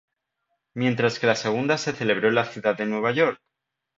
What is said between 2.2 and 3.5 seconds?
en la ciudad de Nueva York.